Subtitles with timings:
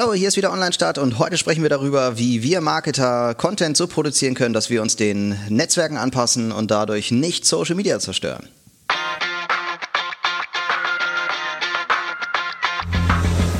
[0.00, 3.88] Hallo, hier ist wieder Online-Start und heute sprechen wir darüber, wie wir Marketer Content so
[3.88, 8.48] produzieren können, dass wir uns den Netzwerken anpassen und dadurch nicht Social Media zerstören.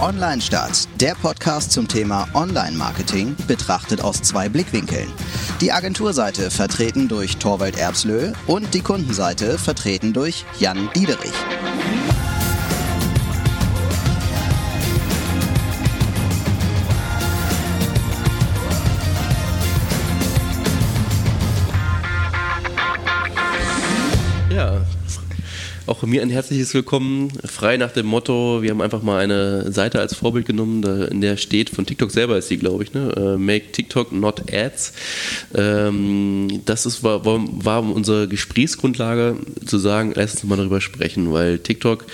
[0.01, 5.13] Online-Start, der Podcast zum Thema Online-Marketing, betrachtet aus zwei Blickwinkeln.
[5.61, 11.35] Die Agenturseite vertreten durch Torwald Erbslö und die Kundenseite vertreten durch Jan Diederich.
[25.99, 27.33] Auch von mir ein herzliches Willkommen.
[27.45, 31.37] Frei nach dem Motto, wir haben einfach mal eine Seite als Vorbild genommen, in der
[31.37, 33.13] steht, von TikTok selber ist die, glaube ich, ne?
[33.17, 34.93] Äh, Make TikTok not Ads.
[35.57, 41.59] Ähm, das ist, war, war unsere Gesprächsgrundlage, zu sagen, lass uns mal darüber sprechen, weil
[41.59, 42.07] TikTok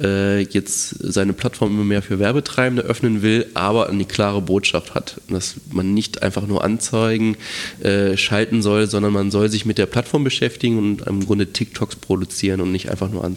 [0.00, 5.20] äh, jetzt seine Plattform immer mehr für Werbetreibende öffnen will, aber eine klare Botschaft hat,
[5.28, 7.36] dass man nicht einfach nur Anzeigen
[7.80, 11.96] äh, schalten soll, sondern man soll sich mit der Plattform beschäftigen und im Grunde TikToks
[11.96, 13.31] produzieren und nicht einfach nur anzeigen.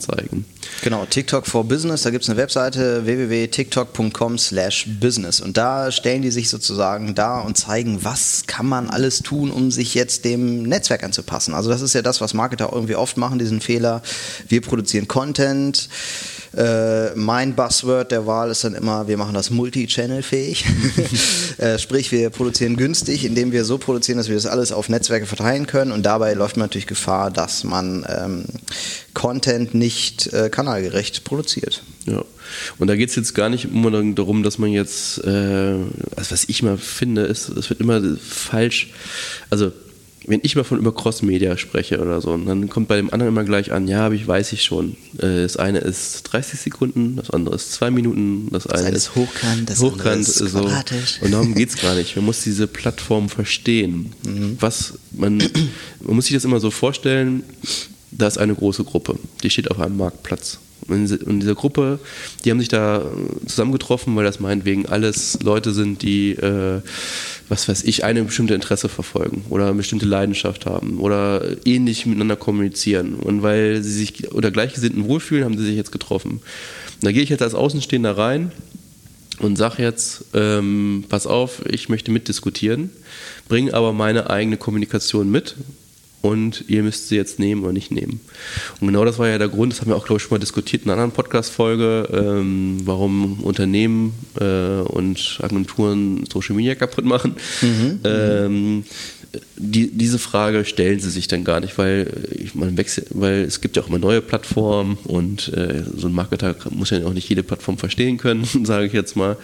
[0.83, 6.21] Genau, TikTok for Business, da gibt es eine Webseite www.tiktok.com slash business und da stellen
[6.21, 10.63] die sich sozusagen da und zeigen, was kann man alles tun, um sich jetzt dem
[10.63, 11.53] Netzwerk anzupassen.
[11.53, 14.01] Also das ist ja das, was Marketer irgendwie oft machen, diesen Fehler.
[14.47, 15.89] Wir produzieren Content,
[16.55, 20.65] äh, mein Buzzword der Wahl ist dann immer, wir machen das multi-channel-fähig.
[21.57, 25.25] äh, sprich, wir produzieren günstig, indem wir so produzieren, dass wir das alles auf Netzwerke
[25.25, 25.91] verteilen können.
[25.91, 28.45] Und dabei läuft man natürlich Gefahr, dass man ähm,
[29.13, 31.83] Content nicht äh, kanalgerecht produziert.
[32.05, 32.23] Ja.
[32.77, 36.61] Und da geht es jetzt gar nicht unbedingt darum, dass man jetzt, also was ich
[36.61, 38.91] mal finde, ist, es wird immer falsch,
[39.49, 39.71] also
[40.27, 43.43] wenn ich mal von über Cross-Media spreche oder so, dann kommt bei dem anderen immer
[43.43, 44.97] gleich an, ja, aber ich weiß ich schon.
[45.17, 49.15] Äh, das eine ist 30 Sekunden, das andere ist zwei Minuten, das, das eine ist
[49.15, 50.69] hochkant, das hochkant, andere ist so.
[51.21, 52.15] Und darum geht es gar nicht.
[52.15, 54.13] Man muss diese Plattform verstehen.
[54.25, 54.57] Mhm.
[54.59, 57.43] Was man, man muss sich das immer so vorstellen,
[58.11, 60.59] da ist eine große Gruppe, die steht auf einem Marktplatz.
[60.87, 61.99] In dieser Gruppe,
[62.43, 63.03] die haben sich da
[63.47, 66.81] zusammengetroffen, weil das meinetwegen alles Leute sind, die, äh,
[67.49, 72.35] was weiß ich, eine bestimmte Interesse verfolgen oder eine bestimmte Leidenschaft haben oder ähnlich miteinander
[72.35, 73.15] kommunizieren.
[73.15, 76.31] Und weil sie sich oder Gleichgesinnten wohlfühlen, haben sie sich jetzt getroffen.
[76.33, 78.51] Und da gehe ich jetzt als Außenstehender rein
[79.39, 82.91] und sage jetzt, ähm, pass auf, ich möchte mitdiskutieren,
[83.47, 85.55] bringe aber meine eigene Kommunikation mit
[86.21, 88.19] und ihr müsst sie jetzt nehmen oder nicht nehmen.
[88.79, 90.39] Und genau das war ja der Grund, das haben wir auch, glaube ich, schon mal
[90.39, 97.35] diskutiert in einer anderen Podcast-Folge, ähm, warum Unternehmen äh, und Agenturen Social Media kaputt machen.
[97.61, 97.99] Mhm.
[98.03, 98.83] Ähm,
[99.57, 103.61] die, diese Frage stellen sie sich dann gar nicht, weil ich, man wechselt, weil es
[103.61, 107.29] gibt ja auch immer neue Plattformen und äh, so ein Marketer muss ja auch nicht
[107.29, 109.37] jede Plattform verstehen können, sage ich jetzt mal.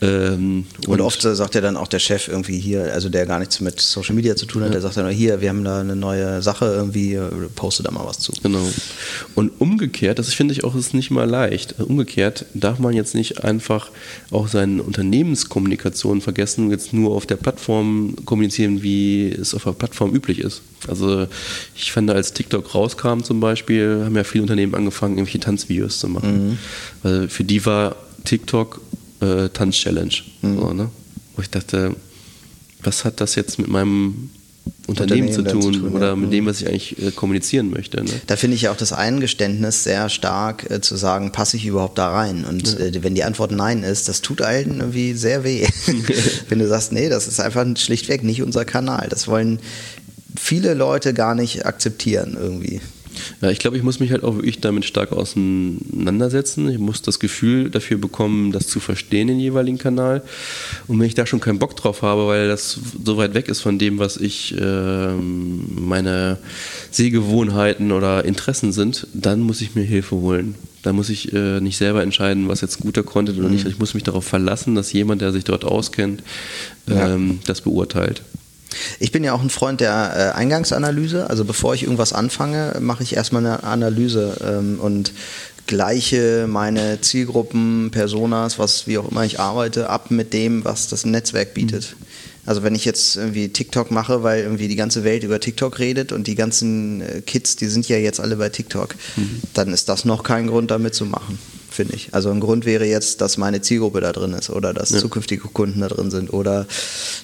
[0.00, 0.08] Ja.
[0.08, 3.38] Ähm, und, und, oft sagt ja dann auch der Chef irgendwie hier, also der gar
[3.38, 4.72] nichts mit Social Media zu tun hat, ja.
[4.72, 6.05] der sagt dann hier, wir haben da eine neue
[6.40, 8.32] Sache irgendwie, äh, poste da mal was zu.
[8.42, 8.66] Genau.
[9.34, 11.80] Und umgekehrt, das finde ich auch ist nicht mal leicht.
[11.80, 13.90] Umgekehrt darf man jetzt nicht einfach
[14.30, 20.14] auch seine Unternehmenskommunikation vergessen, jetzt nur auf der Plattform kommunizieren, wie es auf der Plattform
[20.14, 20.62] üblich ist.
[20.88, 21.26] Also
[21.74, 26.08] ich fand, als TikTok rauskam zum Beispiel, haben ja viele Unternehmen angefangen, irgendwelche Tanzvideos zu
[26.08, 26.48] machen.
[26.48, 26.58] Mhm.
[27.02, 28.80] Weil für die war TikTok
[29.20, 30.14] äh, Tanz-Challenge.
[30.42, 30.58] Mhm.
[30.58, 30.90] So, ne?
[31.34, 31.96] Wo ich dachte,
[32.82, 34.30] was hat das jetzt mit meinem
[34.86, 36.16] Unternehmen, Unternehmen zu, tun, zu, tun, oder ja.
[36.16, 38.04] mit dem, was ich eigentlich äh, kommunizieren möchte.
[38.04, 38.10] Ne?
[38.26, 41.98] Da finde ich ja auch das Eingeständnis sehr stark äh, zu sagen, passe ich überhaupt
[41.98, 42.44] da rein?
[42.44, 42.86] Und ja.
[42.86, 45.66] äh, wenn die Antwort Nein ist, das tut allen irgendwie sehr weh.
[46.48, 49.08] wenn du sagst, nee, das ist einfach schlichtweg nicht unser Kanal.
[49.10, 49.58] Das wollen
[50.38, 52.80] viele Leute gar nicht akzeptieren irgendwie.
[53.40, 56.68] Ja, ich glaube, ich muss mich halt auch wirklich damit stark auseinandersetzen.
[56.68, 60.22] Ich muss das Gefühl dafür bekommen, das zu verstehen, den jeweiligen Kanal.
[60.86, 63.60] Und wenn ich da schon keinen Bock drauf habe, weil das so weit weg ist
[63.60, 66.38] von dem, was ich äh, meine
[66.90, 70.54] Sehgewohnheiten oder Interessen sind, dann muss ich mir Hilfe holen.
[70.82, 73.54] Da muss ich äh, nicht selber entscheiden, was jetzt guter Content oder mhm.
[73.54, 73.66] nicht.
[73.66, 76.22] Ich muss mich darauf verlassen, dass jemand, der sich dort auskennt,
[76.88, 77.34] ähm, ja.
[77.46, 78.22] das beurteilt.
[78.98, 81.28] Ich bin ja auch ein Freund der äh, Eingangsanalyse.
[81.30, 85.12] Also bevor ich irgendwas anfange, mache ich erstmal eine Analyse ähm, und
[85.66, 91.04] gleiche meine Zielgruppen, Personas, was wie auch immer ich arbeite, ab mit dem, was das
[91.04, 91.96] Netzwerk bietet.
[91.98, 92.06] Mhm.
[92.46, 96.12] Also wenn ich jetzt irgendwie TikTok mache, weil irgendwie die ganze Welt über TikTok redet
[96.12, 99.42] und die ganzen äh, Kids, die sind ja jetzt alle bei TikTok, mhm.
[99.54, 101.38] dann ist das noch kein Grund, damit zu machen
[101.76, 102.12] finde ich.
[102.12, 104.98] Also ein Grund wäre jetzt, dass meine Zielgruppe da drin ist oder dass ja.
[104.98, 106.66] zukünftige Kunden da drin sind oder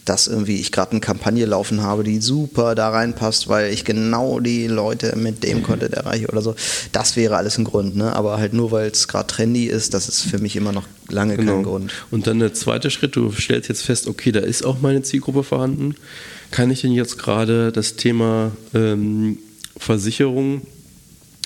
[0.04, 4.38] dass irgendwie ich gerade eine Kampagne laufen habe, die super da reinpasst, weil ich genau
[4.38, 6.54] die Leute mit dem Content erreiche oder so.
[6.92, 8.14] Das wäre alles ein Grund, ne?
[8.14, 11.36] aber halt nur, weil es gerade trendy ist, das ist für mich immer noch lange
[11.36, 11.54] Genau.
[11.54, 11.92] kein Grund.
[12.10, 15.42] Und dann der zweite Schritt, du stellst jetzt fest, okay, da ist auch meine Zielgruppe
[15.42, 15.94] vorhanden.
[16.50, 19.38] Kann ich denn jetzt gerade das Thema ähm,
[19.76, 20.62] Versicherung,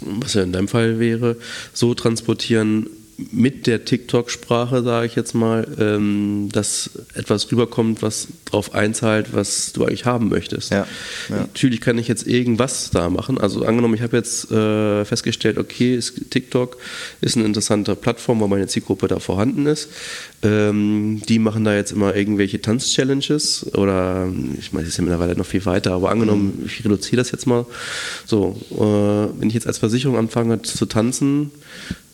[0.03, 1.37] was ja in deinem Fall wäre,
[1.73, 2.89] so transportieren
[3.33, 9.73] mit der TikTok-Sprache, sage ich jetzt mal, ähm, dass etwas rüberkommt, was darauf einzahlt, was
[9.73, 10.71] du eigentlich haben möchtest.
[10.71, 10.87] Ja,
[11.31, 11.37] ja.
[11.37, 13.39] Natürlich kann ich jetzt irgendwas da machen.
[13.39, 16.77] Also angenommen, ich habe jetzt äh, festgestellt, okay, es, TikTok
[17.23, 19.89] ist eine interessante Plattform, wo meine Zielgruppe da vorhanden ist.
[20.43, 24.29] Ähm, die machen da jetzt immer irgendwelche Tanz-Challenges oder
[24.59, 27.47] ich meine, es ist ja mittlerweile noch viel weiter, aber angenommen, ich reduziere das jetzt
[27.47, 27.65] mal.
[28.27, 31.51] So, äh, wenn ich jetzt als Versicherung anfange zu tanzen,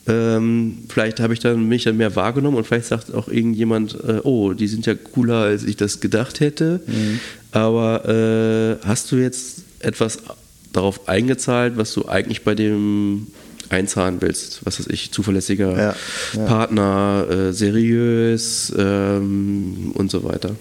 [0.07, 4.21] ähm, vielleicht habe ich dann mich dann mehr wahrgenommen und vielleicht sagt auch irgendjemand, äh,
[4.25, 6.81] oh, die sind ja cooler, als ich das gedacht hätte.
[7.53, 10.19] Aber äh, hast du jetzt etwas
[10.73, 13.29] darauf eingezahlt, was du eigentlich bei dem
[13.69, 14.61] einzahlen willst?
[14.65, 15.95] Was weiß ich, zuverlässiger Ja,
[16.35, 16.45] ja.
[16.47, 20.57] Partner, äh, seriös ähm, und so weiter.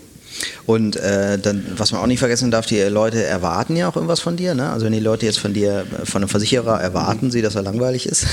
[0.66, 4.20] Und äh, dann, was man auch nicht vergessen darf, die Leute erwarten ja auch irgendwas
[4.20, 4.56] von dir.
[4.56, 4.70] Ne?
[4.70, 8.06] Also wenn die Leute jetzt von dir, von einem Versicherer erwarten sie, dass er langweilig
[8.08, 8.26] ist.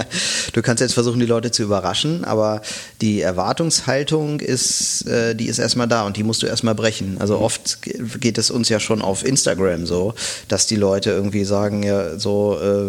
[0.52, 2.62] du kannst jetzt versuchen, die Leute zu überraschen, aber
[3.00, 7.16] die Erwartungshaltung ist, äh, die ist erstmal da und die musst du erstmal brechen.
[7.20, 10.14] Also oft ge- geht es uns ja schon auf Instagram so,
[10.48, 12.88] dass die Leute irgendwie sagen, ja, so, äh,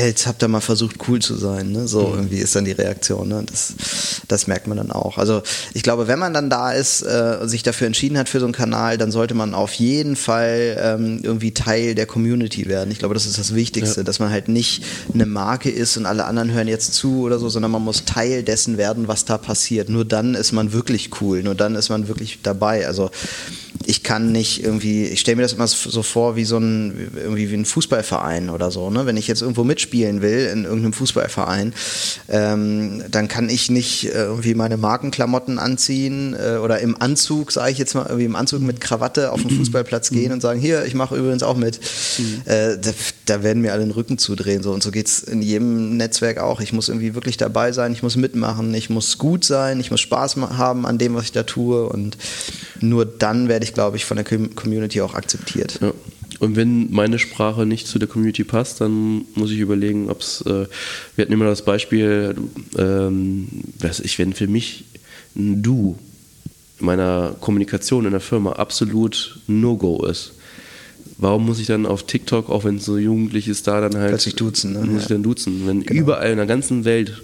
[0.00, 1.72] ja, jetzt habt ihr mal versucht, cool zu sein.
[1.72, 1.88] Ne?
[1.88, 3.28] So irgendwie ist dann die Reaktion.
[3.28, 3.44] Ne?
[3.48, 3.74] Das,
[4.28, 5.18] das merkt man dann auch.
[5.18, 5.42] Also
[5.74, 8.52] ich glaube, wenn man dann da ist äh, sich dafür entschieden hat für so einen
[8.52, 12.90] Kanal, dann sollte man auf jeden Fall ähm, irgendwie Teil der Community werden.
[12.90, 16.24] Ich glaube, das ist das Wichtigste, dass man halt nicht eine Marke ist und alle
[16.24, 19.88] anderen hören jetzt zu oder so, sondern man muss Teil dessen werden, was da passiert.
[19.88, 22.86] Nur dann ist man wirklich cool, nur dann ist man wirklich dabei.
[22.86, 23.10] Also
[23.86, 27.50] ich kann nicht irgendwie, ich stelle mir das immer so vor wie so ein, irgendwie
[27.50, 28.90] wie ein Fußballverein oder so.
[28.90, 29.06] Ne?
[29.06, 31.74] Wenn ich jetzt irgendwo mitspielen will in irgendeinem Fußballverein,
[32.28, 37.72] ähm, dann kann ich nicht äh, irgendwie meine Markenklamotten anziehen äh, oder im Anzug, sage
[37.72, 40.84] ich jetzt mal, irgendwie im Anzug mit Krawatte auf den Fußballplatz gehen und sagen, hier,
[40.84, 41.80] ich mache übrigens auch mit.
[42.44, 42.76] Äh,
[43.26, 44.62] da, werden mir alle den Rücken zudrehen.
[44.62, 44.72] So.
[44.72, 46.60] Und so geht es in jedem Netzwerk auch.
[46.60, 50.00] Ich muss irgendwie wirklich dabei sein, ich muss mitmachen, ich muss gut sein, ich muss
[50.00, 51.88] Spaß haben an dem, was ich da tue.
[51.88, 52.16] Und
[52.80, 55.78] nur dann werde ich, glaube ich, von der Com- Community auch akzeptiert.
[55.80, 55.92] Ja.
[56.40, 60.40] Und wenn meine Sprache nicht zu der Community passt, dann muss ich überlegen, ob es.
[60.42, 60.66] Äh,
[61.14, 62.34] wir hatten immer das Beispiel,
[62.76, 63.48] ähm,
[63.78, 64.84] weiß ich, wenn für mich
[65.36, 65.96] ein Du
[66.80, 70.32] in meiner Kommunikation in der Firma absolut No-Go ist.
[71.18, 74.08] Warum muss ich dann auf TikTok, auch wenn es so jugendlich ist, da dann halt.
[74.08, 74.80] Plötzlich duzen, ne?
[74.80, 75.66] Muss ich dann duzen.
[75.66, 77.22] Wenn überall in der ganzen Welt,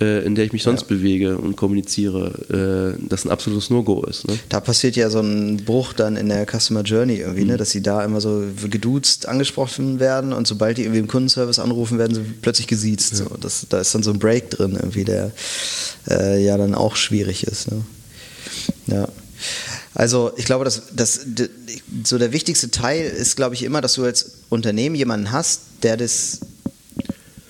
[0.00, 4.26] äh, in der ich mich sonst bewege und kommuniziere, äh, das ein absolutes No-Go ist.
[4.26, 4.38] Ne?
[4.48, 7.56] Da passiert ja so ein Bruch dann in der Customer Journey irgendwie, ne?
[7.56, 11.98] dass sie da immer so geduzt angesprochen werden und sobald die irgendwie im Kundenservice anrufen,
[11.98, 13.16] werden sie plötzlich gesiezt.
[13.16, 13.26] So.
[13.40, 15.30] Das, da ist dann so ein Break drin irgendwie, der
[16.10, 17.70] äh, ja dann auch schwierig ist.
[17.70, 17.82] Ne?
[18.88, 19.08] Ja.
[19.94, 21.20] Also ich glaube, dass, dass
[22.04, 25.96] so der wichtigste Teil ist, glaube ich, immer, dass du als Unternehmen jemanden hast, der
[25.96, 26.40] das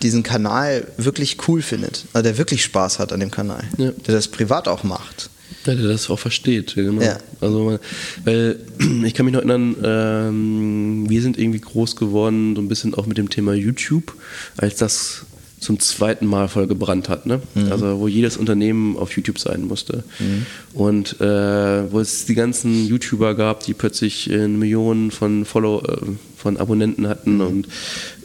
[0.03, 3.91] diesen Kanal wirklich cool findet, also der wirklich Spaß hat an dem Kanal, Ja.
[3.91, 5.31] der das privat auch macht.
[5.65, 7.01] Ja, der das auch versteht, genau.
[7.01, 7.17] Ja.
[7.41, 7.79] Also,
[8.25, 8.61] weil
[9.05, 13.07] ich kann mich noch erinnern, ähm, wir sind irgendwie groß geworden, so ein bisschen auch
[13.07, 14.15] mit dem Thema YouTube,
[14.59, 15.23] als das
[15.65, 17.41] zum zweiten Mal voll gebrannt hat, ne?
[17.71, 20.05] Also wo jedes Unternehmen auf YouTube sein musste.
[20.75, 25.97] Und äh, wo es die ganzen YouTuber gab, die plötzlich äh, Millionen von Follow, äh,
[26.37, 27.67] von Abonnenten hatten und,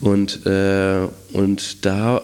[0.01, 2.21] und, äh, und da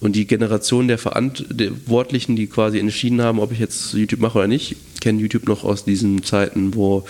[0.00, 4.48] und die Generation der Verantwortlichen, die quasi entschieden haben, ob ich jetzt YouTube mache oder
[4.48, 7.06] nicht, kennen YouTube noch aus diesen Zeiten, wo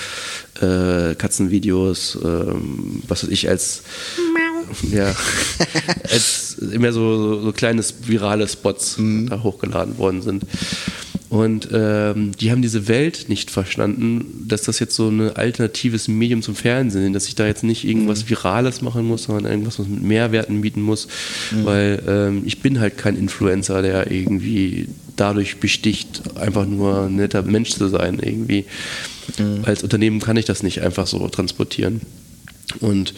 [0.61, 3.83] äh, Katzenvideos, ähm, was weiß ich, als
[4.91, 5.15] ja,
[6.11, 10.45] als immer so, so, kleine virale Spots da hochgeladen worden sind.
[11.31, 16.43] Und ähm, die haben diese Welt nicht verstanden, dass das jetzt so ein alternatives Medium
[16.43, 19.89] zum Fernsehen ist, dass ich da jetzt nicht irgendwas Virales machen muss, sondern irgendwas, was
[19.89, 21.09] mit Mehrwerten bieten muss,
[21.51, 27.43] weil ähm, ich bin halt kein Influencer, der irgendwie dadurch besticht, einfach nur ein netter
[27.43, 28.67] Mensch zu sein irgendwie.
[29.65, 32.01] Als Unternehmen kann ich das nicht einfach so transportieren.
[32.81, 33.15] Und,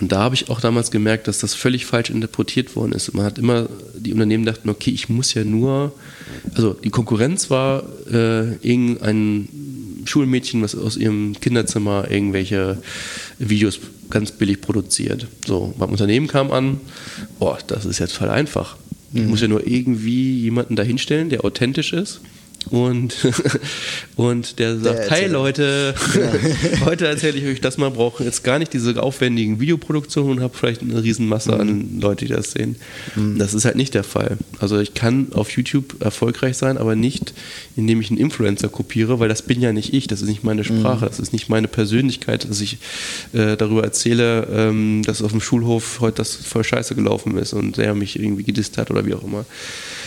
[0.00, 3.12] und da habe ich auch damals gemerkt, dass das völlig falsch interpretiert worden ist.
[3.14, 5.92] Man hat immer, die Unternehmen dachten, okay, ich muss ja nur,
[6.54, 9.48] also die Konkurrenz war äh, irgendein
[10.04, 12.78] Schulmädchen, was aus ihrem Kinderzimmer irgendwelche
[13.38, 13.78] Videos
[14.10, 15.26] ganz billig produziert.
[15.46, 16.80] So, beim Unternehmen kam an,
[17.38, 18.76] boah, das ist jetzt voll einfach.
[19.12, 22.20] Ich muss ja nur irgendwie jemanden dahinstellen, der authentisch ist,
[22.68, 23.14] und,
[24.16, 25.32] und der sagt, Der erzählt.
[25.32, 25.94] Leute,
[26.84, 30.56] heute erzähle ich euch das mal, brauche jetzt gar nicht diese aufwendigen Videoproduktionen und habe
[30.56, 31.60] vielleicht eine Riesenmasse Mhm.
[31.60, 32.76] an Leute, die das sehen.
[33.38, 34.36] Das ist halt nicht der Fall.
[34.58, 37.32] Also ich kann auf YouTube erfolgreich sein, aber nicht,
[37.76, 40.60] indem ich einen Influencer kopiere, weil das bin ja nicht ich, das ist nicht meine
[40.62, 40.80] Mhm.
[40.80, 42.78] Sprache, das ist nicht meine Persönlichkeit, dass ich
[43.32, 47.78] äh, darüber erzähle, ähm, dass auf dem Schulhof heute das voll scheiße gelaufen ist und
[47.78, 49.46] der mich irgendwie gedisst hat oder wie auch immer.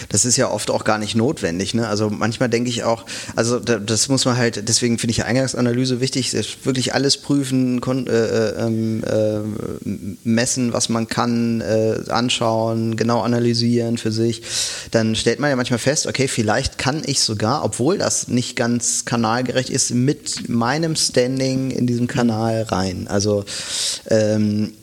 [0.09, 1.73] Das ist ja oft auch gar nicht notwendig.
[1.73, 1.87] Ne?
[1.87, 5.99] Also manchmal denke ich auch, also da, das muss man halt, deswegen finde ich Eingangsanalyse
[5.99, 6.33] wichtig,
[6.63, 13.97] wirklich alles prüfen, äh, äh, ähm, äh, messen, was man kann, äh, anschauen, genau analysieren
[13.97, 14.41] für sich.
[14.91, 19.05] Dann stellt man ja manchmal fest, okay, vielleicht kann ich sogar, obwohl das nicht ganz
[19.05, 23.07] kanalgerecht ist, mit meinem Standing in diesem Kanal rein.
[23.07, 23.45] Also
[24.09, 24.73] ähm,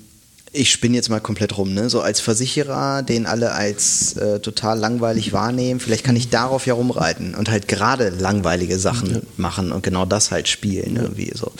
[0.52, 1.88] ich spinne jetzt mal komplett rum, ne?
[1.88, 6.74] So als Versicherer, den alle als äh, total langweilig wahrnehmen, vielleicht kann ich darauf ja
[6.74, 11.52] rumreiten und halt gerade langweilige Sachen machen und genau das halt spielen, irgendwie so.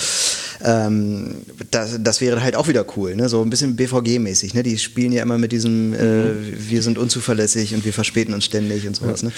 [0.63, 1.37] Ähm,
[1.71, 3.29] das, das wäre halt auch wieder cool, ne?
[3.29, 4.63] So ein bisschen BVG-mäßig, ne?
[4.63, 6.33] Die spielen ja immer mit diesem, äh,
[6.71, 9.33] wir sind unzuverlässig und wir verspäten uns ständig und sowas, ne?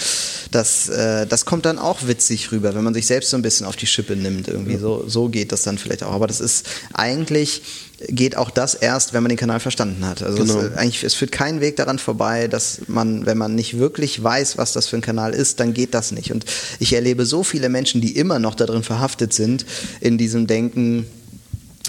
[0.51, 3.67] Das, äh, das kommt dann auch witzig rüber, wenn man sich selbst so ein bisschen
[3.67, 4.77] auf die Schippe nimmt, irgendwie.
[4.77, 6.13] So, so geht das dann vielleicht auch.
[6.13, 7.63] Aber das ist eigentlich
[8.09, 10.23] geht auch das erst, wenn man den Kanal verstanden hat.
[10.23, 10.61] Also Genau.
[10.61, 14.59] es, eigentlich, es führt kein Weg daran vorbei, dass man, wenn man nicht wirklich weiß,
[14.59, 16.33] was das für ein Kanal ist, dann geht das nicht.
[16.33, 16.45] Und
[16.79, 19.65] ich erlebe so viele Menschen, die immer noch darin verhaftet sind,
[20.01, 21.07] in diesem Denken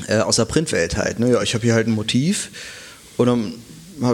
[0.08, 1.20] äh, aus der Printwelt halt.
[1.20, 1.32] Ne?
[1.32, 2.50] Ja, ich habe hier halt ein Motiv
[3.18, 3.54] und dann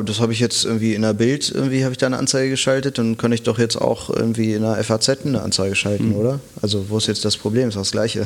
[0.06, 2.98] das habe ich jetzt irgendwie in der Bild, irgendwie habe ich da eine Anzeige geschaltet,
[2.98, 6.40] dann kann ich doch jetzt auch irgendwie in der FAZ eine Anzeige schalten, oder?
[6.62, 7.70] Also wo ist jetzt das Problem?
[7.70, 8.26] Ist das Gleiche.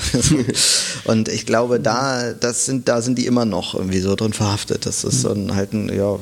[1.06, 4.86] und ich glaube, da, das sind, da sind die immer noch irgendwie so drin verhaftet.
[4.86, 6.20] Das ist dann halt ein, ja,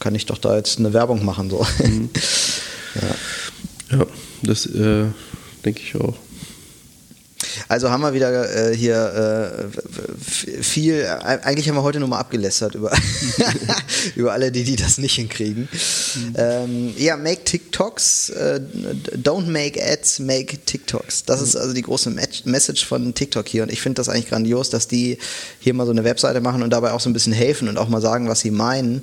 [0.00, 1.66] kann ich doch da jetzt eine Werbung machen, so.
[3.90, 3.98] ja.
[3.98, 4.06] Ja,
[4.42, 5.06] das äh,
[5.64, 6.14] denke ich auch.
[7.68, 12.74] Also haben wir wieder äh, hier äh, viel, eigentlich haben wir heute nur mal abgelästert
[12.74, 12.92] über,
[14.16, 15.68] über alle, die, die das nicht hinkriegen.
[16.36, 18.60] Ähm, ja, make TikToks, äh,
[19.22, 21.24] don't make ads, make TikToks.
[21.24, 22.10] Das ist also die große
[22.44, 25.18] Message von TikTok hier und ich finde das eigentlich grandios, dass die
[25.60, 27.88] hier mal so eine Webseite machen und dabei auch so ein bisschen helfen und auch
[27.88, 29.02] mal sagen, was sie meinen.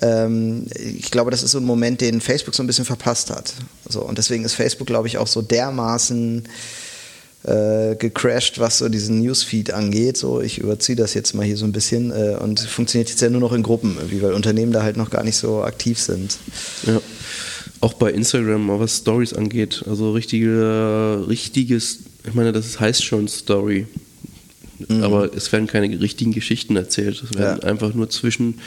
[0.00, 3.54] Ähm, ich glaube, das ist so ein Moment, den Facebook so ein bisschen verpasst hat.
[3.88, 6.48] So, und deswegen ist Facebook, glaube ich, auch so dermaßen
[7.44, 10.16] äh, gecrashed, was so diesen Newsfeed angeht.
[10.16, 13.30] So, ich überziehe das jetzt mal hier so ein bisschen äh, und funktioniert jetzt ja
[13.30, 16.38] nur noch in Gruppen, weil Unternehmen da halt noch gar nicht so aktiv sind.
[16.86, 17.00] Ja.
[17.80, 19.82] Auch bei Instagram, was Stories angeht.
[19.88, 23.86] Also richtige, richtiges, ich meine, das heißt schon Story.
[25.02, 27.22] Aber es werden keine richtigen Geschichten erzählt.
[27.22, 27.68] Es werden Ja.
[27.68, 28.58] einfach nur zwischen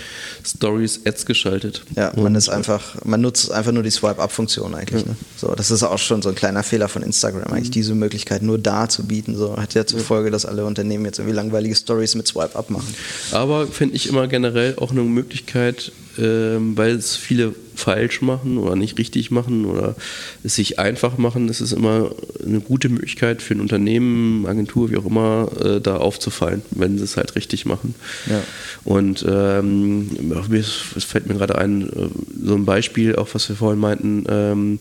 [0.46, 1.84] Stories Ads geschaltet.
[1.96, 5.06] Ja, man Und- ist einfach, man nutzt einfach nur die Swipe-Up-Funktion eigentlich.
[5.06, 5.16] Ne?
[5.38, 8.58] So, das ist auch schon so ein kleiner Fehler von Instagram, eigentlich diese Möglichkeit nur
[8.58, 9.36] da zu bieten.
[9.36, 12.94] So hat ja zur Folge, dass alle Unternehmen jetzt irgendwie langweilige Stories mit Swipe-Up machen.
[13.32, 18.76] Aber finde ich immer generell auch eine Möglichkeit, ähm, weil es viele falsch machen oder
[18.76, 19.96] nicht richtig machen oder
[20.44, 22.12] es sich einfach machen, ist es immer
[22.46, 27.04] eine gute Möglichkeit für ein Unternehmen, Agentur, wie auch immer, äh, da aufzufallen, wenn sie
[27.04, 27.96] es halt richtig machen.
[28.30, 28.42] Ja.
[28.84, 30.10] Und ähm,
[30.52, 32.10] es fällt mir gerade ein, äh,
[32.46, 34.80] so ein Beispiel, auch was wir vorhin meinten, ähm,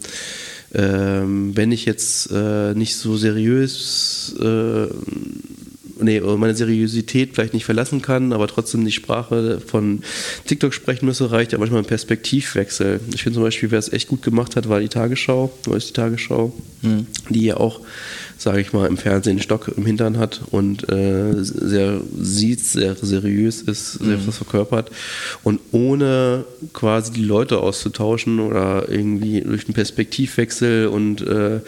[0.74, 4.86] ähm, wenn ich jetzt äh, nicht so seriös äh,
[6.02, 10.02] nee, oder meine Seriosität vielleicht nicht verlassen kann, aber trotzdem die Sprache von
[10.46, 13.00] TikTok sprechen müsse, reicht ja manchmal ein Perspektivwechsel.
[13.14, 15.92] Ich finde zum Beispiel, wer es echt gut gemacht hat, war die Tagesschau, ist die
[15.92, 16.52] Tagesschau,
[17.28, 17.80] die ja auch,
[18.38, 22.96] sage ich mal, im Fernsehen einen Stock im Hintern hat und äh, sehr sieht, sehr
[22.96, 24.90] seriös ist, selbst was verkörpert
[25.42, 31.60] und ohne quasi die Leute auszutauschen oder irgendwie durch einen Perspektivwechsel und äh,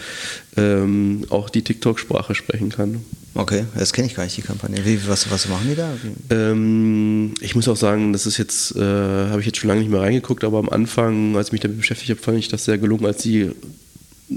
[0.57, 3.05] ähm, auch die TikTok-Sprache sprechen kann.
[3.37, 4.85] Okay, das kenne ich gar nicht, die Kampagne.
[4.85, 5.91] Wie, was, was machen die da?
[6.31, 9.91] Ähm, ich muss auch sagen, das ist jetzt, äh, habe ich jetzt schon lange nicht
[9.91, 12.79] mehr reingeguckt, aber am Anfang, als ich mich damit beschäftigt habe, fand ich das sehr
[12.79, 13.51] gelungen, als sie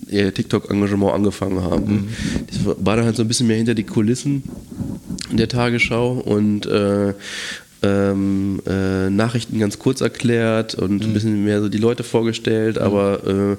[0.09, 2.09] ihr TikTok-Engagement angefangen haben.
[2.47, 4.43] Das war dann halt so ein bisschen mehr hinter die Kulissen
[5.31, 7.13] der Tagesschau und äh,
[7.83, 13.25] ähm, äh, Nachrichten ganz kurz erklärt und ein bisschen mehr so die Leute vorgestellt, aber
[13.25, 13.57] äh,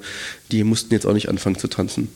[0.50, 2.08] die mussten jetzt auch nicht anfangen zu tanzen.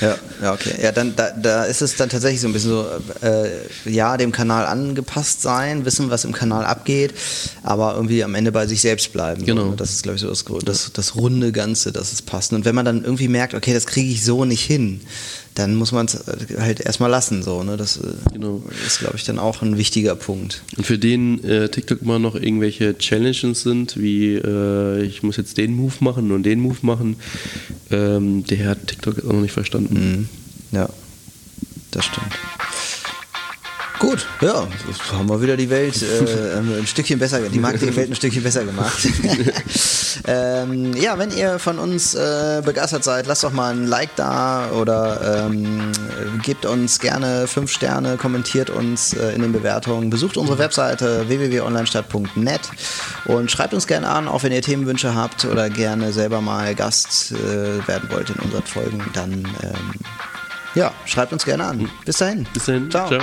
[0.00, 0.74] Ja, ja, okay.
[0.82, 2.86] Ja, dann da, da ist es dann tatsächlich so ein bisschen so,
[3.22, 3.48] äh,
[3.84, 7.14] ja, dem Kanal angepasst sein, wissen, was im Kanal abgeht,
[7.62, 9.44] aber irgendwie am Ende bei sich selbst bleiben.
[9.44, 9.70] Genau.
[9.70, 9.74] So.
[9.74, 12.52] Das ist, glaube ich, so das, das, das runde Ganze, dass es passt.
[12.52, 15.00] Und wenn man dann irgendwie merkt, okay, das kriege ich so nicht hin,
[15.58, 16.24] dann muss man es
[16.58, 17.42] halt erstmal lassen.
[17.42, 17.76] So, ne?
[17.76, 17.98] Das
[18.32, 18.62] genau.
[18.86, 20.62] ist, glaube ich, dann auch ein wichtiger Punkt.
[20.76, 25.58] Und für den äh, TikTok immer noch irgendwelche Challenges sind, wie äh, ich muss jetzt
[25.58, 27.16] den Move machen und den Move machen,
[27.90, 30.28] ähm, der hat TikTok auch noch nicht verstanden.
[30.70, 30.76] Mhm.
[30.76, 30.88] Ja,
[31.90, 32.38] das stimmt.
[33.98, 34.66] Gut, ja,
[35.12, 39.08] haben wir wieder die Welt äh, ein Stückchen besser, die Marketingwelt ein Stückchen besser gemacht.
[40.26, 44.70] ähm, ja, wenn ihr von uns äh, begeistert seid, lasst doch mal ein Like da
[44.70, 45.90] oder ähm,
[46.44, 52.60] gebt uns gerne fünf Sterne, kommentiert uns äh, in den Bewertungen, besucht unsere Webseite www.onlinestadt.net
[53.24, 57.32] und schreibt uns gerne an, auch wenn ihr Themenwünsche habt oder gerne selber mal Gast
[57.32, 59.90] äh, werden wollt in unseren Folgen, dann ähm,
[60.74, 61.90] ja, schreibt uns gerne an.
[62.04, 62.46] Bis dahin.
[62.52, 62.90] Bis dahin.
[62.90, 63.08] Ciao.
[63.08, 63.20] Ciao.